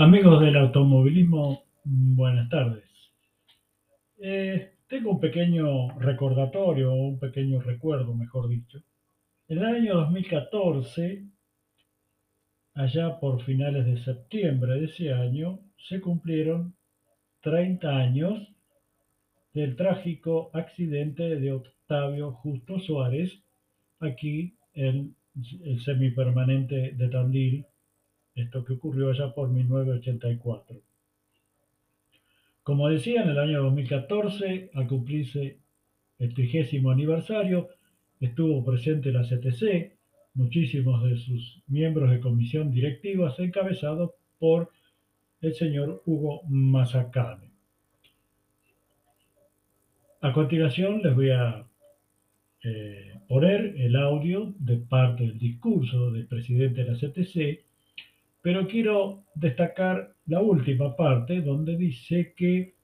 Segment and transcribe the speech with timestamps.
[0.00, 2.84] Amigos del automovilismo, buenas tardes.
[4.18, 8.82] Eh, tengo un pequeño recordatorio, un pequeño recuerdo, mejor dicho.
[9.46, 11.26] En el año 2014,
[12.76, 16.74] allá por finales de septiembre de ese año, se cumplieron
[17.42, 18.38] 30 años
[19.52, 23.38] del trágico accidente de Octavio Justo Suárez
[23.98, 25.14] aquí en
[25.62, 27.66] el semipermanente de Tandil,
[28.40, 30.80] esto que ocurrió allá por 1984.
[32.62, 35.58] Como decía, en el año 2014, al cumplirse
[36.18, 37.68] el trigésimo aniversario,
[38.20, 39.92] estuvo presente la CTC,
[40.34, 44.70] muchísimos de sus miembros de comisión directiva, encabezados por
[45.40, 47.50] el señor Hugo Mazacane.
[50.20, 51.66] A continuación les voy a
[52.62, 57.64] eh, poner el audio de parte del discurso del presidente de la CTC,
[58.42, 62.74] pero quiero destacar la última parte donde dice que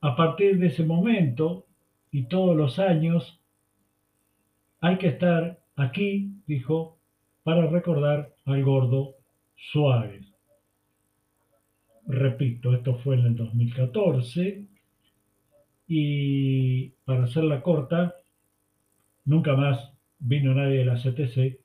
[0.00, 1.66] a partir de ese momento
[2.10, 3.40] y todos los años
[4.80, 6.98] hay que estar aquí, dijo,
[7.42, 9.16] para recordar al gordo
[9.56, 10.24] Suárez.
[12.06, 14.64] Repito, esto fue en el 2014
[15.88, 18.14] y para hacerla corta,
[19.24, 21.58] nunca más vino nadie de la CTC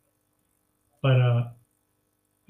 [1.02, 1.56] para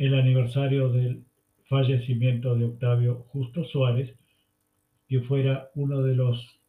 [0.05, 1.23] el aniversario del
[1.69, 4.13] fallecimiento de Octavio Justo Suárez,
[5.07, 6.59] que fuera uno de los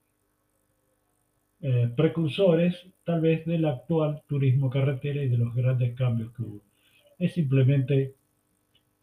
[1.60, 6.60] eh, precursores tal vez del actual turismo carretera y de los grandes cambios que hubo.
[7.18, 8.14] Es simplemente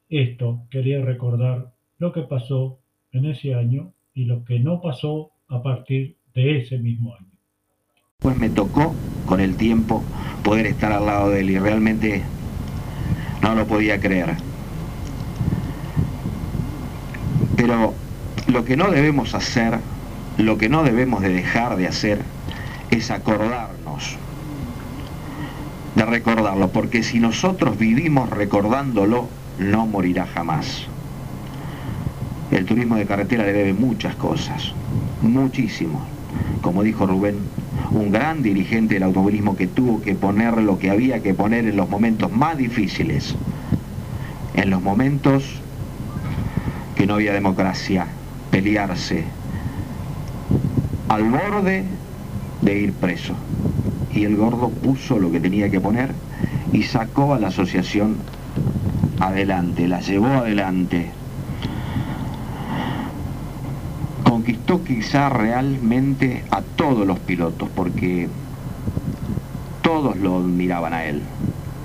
[0.09, 2.79] esto, quería recordar lo que pasó
[3.11, 7.31] en ese año y lo que no pasó a partir de ese mismo año.
[8.19, 8.95] Pues me tocó
[9.25, 10.03] con el tiempo
[10.44, 12.23] poder estar al lado de él y realmente
[13.41, 14.35] no lo podía creer.
[17.56, 17.94] Pero
[18.47, 19.79] lo que no debemos hacer,
[20.38, 22.22] lo que no debemos de dejar de hacer,
[22.90, 24.18] es acordarnos
[25.96, 29.28] de recordarlo, porque si nosotros vivimos recordándolo,
[29.59, 30.85] no morirá jamás.
[32.51, 34.74] El turismo de carretera le debe muchas cosas,
[35.22, 36.06] muchísimo.
[36.61, 37.38] Como dijo Rubén,
[37.91, 41.75] un gran dirigente del automovilismo que tuvo que poner lo que había que poner en
[41.75, 43.35] los momentos más difíciles,
[44.53, 45.44] en los momentos
[46.95, 48.07] que no había democracia,
[48.51, 49.23] pelearse
[51.09, 51.83] al borde
[52.61, 53.33] de ir preso.
[54.13, 56.11] Y el gordo puso lo que tenía que poner
[56.71, 58.17] y sacó a la asociación
[59.19, 61.11] adelante, la llevó adelante.
[64.79, 68.29] Quizá realmente a todos los pilotos porque
[69.81, 71.21] todos lo admiraban a él,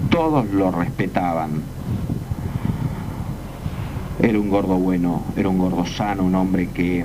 [0.09, 1.63] todos lo respetaban.
[4.23, 7.05] Era un gordo bueno, era un gordo sano, un hombre que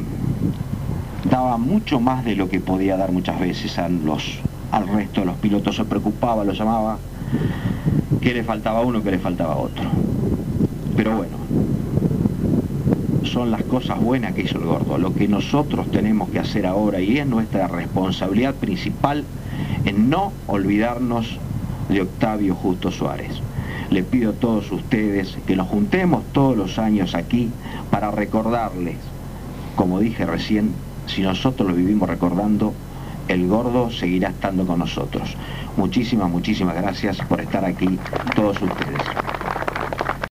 [1.27, 4.39] daba mucho más de lo que podía dar muchas veces a los,
[4.71, 6.99] al resto de los pilotos, se preocupaba, lo llamaba,
[8.21, 9.89] que le faltaba uno, que le faltaba otro.
[10.95, 11.40] Pero bueno,
[13.41, 14.99] son las cosas buenas que hizo el gordo.
[14.99, 19.23] Lo que nosotros tenemos que hacer ahora y es nuestra responsabilidad principal
[19.83, 21.39] en no olvidarnos
[21.89, 23.31] de Octavio Justo Suárez.
[23.89, 27.49] Le pido a todos ustedes que nos juntemos todos los años aquí
[27.89, 28.97] para recordarles,
[29.75, 30.73] como dije recién,
[31.07, 32.75] si nosotros lo vivimos recordando,
[33.27, 35.35] el gordo seguirá estando con nosotros.
[35.77, 37.97] Muchísimas, muchísimas gracias por estar aquí
[38.35, 39.01] todos ustedes.